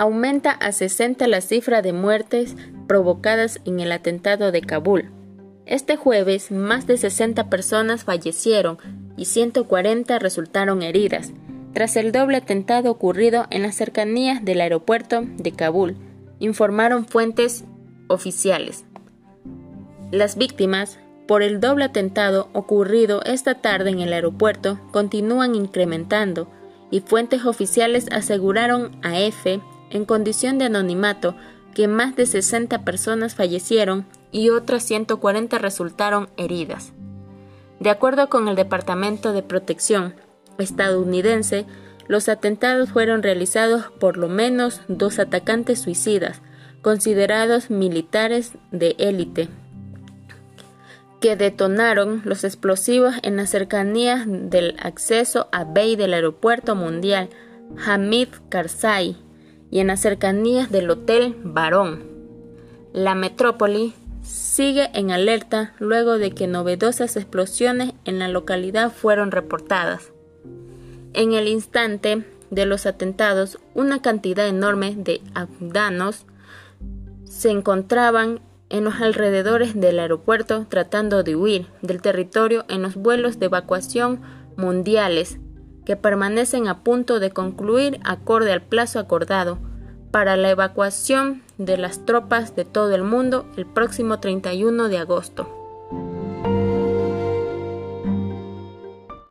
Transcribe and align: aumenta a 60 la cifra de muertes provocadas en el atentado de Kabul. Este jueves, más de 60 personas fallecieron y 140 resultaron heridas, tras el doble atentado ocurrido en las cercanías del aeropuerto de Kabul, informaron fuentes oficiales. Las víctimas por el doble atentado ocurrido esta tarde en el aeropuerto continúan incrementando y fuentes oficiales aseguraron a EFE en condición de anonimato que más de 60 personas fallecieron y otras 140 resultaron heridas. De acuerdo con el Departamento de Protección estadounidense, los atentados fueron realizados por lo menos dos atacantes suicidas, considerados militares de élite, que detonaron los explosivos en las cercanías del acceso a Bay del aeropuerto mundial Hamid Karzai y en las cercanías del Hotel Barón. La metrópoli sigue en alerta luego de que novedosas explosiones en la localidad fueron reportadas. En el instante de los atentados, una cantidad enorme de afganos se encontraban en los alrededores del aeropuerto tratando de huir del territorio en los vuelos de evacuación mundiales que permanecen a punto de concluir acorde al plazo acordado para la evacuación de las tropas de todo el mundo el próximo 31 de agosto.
aumenta 0.00 0.52
a 0.52 0.72
60 0.72 1.28
la 1.28 1.42
cifra 1.42 1.82
de 1.82 1.92
muertes 1.92 2.56
provocadas 2.86 3.60
en 3.66 3.80
el 3.80 3.92
atentado 3.92 4.50
de 4.50 4.62
Kabul. 4.62 5.10
Este 5.66 5.96
jueves, 5.96 6.50
más 6.50 6.86
de 6.86 6.96
60 6.96 7.50
personas 7.50 8.04
fallecieron 8.04 8.78
y 9.18 9.26
140 9.26 10.18
resultaron 10.18 10.80
heridas, 10.80 11.34
tras 11.74 11.96
el 11.96 12.12
doble 12.12 12.38
atentado 12.38 12.90
ocurrido 12.90 13.46
en 13.50 13.60
las 13.60 13.74
cercanías 13.74 14.42
del 14.42 14.62
aeropuerto 14.62 15.20
de 15.36 15.52
Kabul, 15.52 15.98
informaron 16.38 17.04
fuentes 17.04 17.64
oficiales. 18.08 18.86
Las 20.10 20.38
víctimas 20.38 20.98
por 21.28 21.42
el 21.42 21.60
doble 21.60 21.84
atentado 21.84 22.48
ocurrido 22.54 23.20
esta 23.26 23.56
tarde 23.56 23.90
en 23.90 24.00
el 24.00 24.14
aeropuerto 24.14 24.80
continúan 24.92 25.54
incrementando 25.54 26.50
y 26.90 27.00
fuentes 27.00 27.44
oficiales 27.44 28.06
aseguraron 28.10 28.96
a 29.02 29.20
EFE 29.20 29.60
en 29.90 30.04
condición 30.04 30.58
de 30.58 30.66
anonimato 30.66 31.34
que 31.74 31.88
más 31.88 32.16
de 32.16 32.26
60 32.26 32.84
personas 32.84 33.34
fallecieron 33.34 34.06
y 34.32 34.50
otras 34.50 34.84
140 34.84 35.58
resultaron 35.58 36.28
heridas. 36.36 36.92
De 37.78 37.90
acuerdo 37.90 38.28
con 38.28 38.48
el 38.48 38.56
Departamento 38.56 39.32
de 39.32 39.42
Protección 39.42 40.14
estadounidense, 40.58 41.66
los 42.06 42.28
atentados 42.28 42.90
fueron 42.90 43.22
realizados 43.22 43.84
por 43.98 44.16
lo 44.16 44.28
menos 44.28 44.82
dos 44.88 45.18
atacantes 45.18 45.80
suicidas, 45.80 46.42
considerados 46.82 47.70
militares 47.70 48.52
de 48.70 48.96
élite, 48.98 49.48
que 51.20 51.36
detonaron 51.36 52.22
los 52.24 52.44
explosivos 52.44 53.14
en 53.22 53.36
las 53.36 53.50
cercanías 53.50 54.24
del 54.26 54.76
acceso 54.82 55.48
a 55.52 55.64
Bay 55.64 55.96
del 55.96 56.14
aeropuerto 56.14 56.74
mundial 56.74 57.28
Hamid 57.86 58.28
Karzai 58.48 59.16
y 59.70 59.80
en 59.80 59.88
las 59.88 60.00
cercanías 60.00 60.70
del 60.70 60.90
Hotel 60.90 61.36
Barón. 61.42 62.02
La 62.92 63.14
metrópoli 63.14 63.94
sigue 64.22 64.90
en 64.94 65.10
alerta 65.10 65.74
luego 65.78 66.18
de 66.18 66.32
que 66.32 66.46
novedosas 66.46 67.16
explosiones 67.16 67.92
en 68.04 68.18
la 68.18 68.28
localidad 68.28 68.92
fueron 68.92 69.30
reportadas. 69.30 70.12
En 71.12 71.32
el 71.32 71.48
instante 71.48 72.24
de 72.50 72.66
los 72.66 72.86
atentados, 72.86 73.58
una 73.74 74.02
cantidad 74.02 74.46
enorme 74.46 74.94
de 74.96 75.20
afganos 75.34 76.26
se 77.24 77.50
encontraban 77.50 78.40
en 78.68 78.84
los 78.84 79.00
alrededores 79.00 79.78
del 79.78 79.98
aeropuerto 79.98 80.66
tratando 80.68 81.22
de 81.22 81.36
huir 81.36 81.66
del 81.82 82.02
territorio 82.02 82.64
en 82.68 82.82
los 82.82 82.96
vuelos 82.96 83.38
de 83.38 83.46
evacuación 83.46 84.20
mundiales 84.56 85.38
que 85.84 85.96
permanecen 85.96 86.68
a 86.68 86.82
punto 86.82 87.20
de 87.20 87.30
concluir 87.30 88.00
acorde 88.04 88.52
al 88.52 88.62
plazo 88.62 88.98
acordado 88.98 89.58
para 90.10 90.36
la 90.36 90.50
evacuación 90.50 91.42
de 91.58 91.76
las 91.76 92.04
tropas 92.04 92.56
de 92.56 92.64
todo 92.64 92.94
el 92.94 93.04
mundo 93.04 93.46
el 93.56 93.66
próximo 93.66 94.18
31 94.18 94.88
de 94.88 94.98
agosto. 94.98 95.59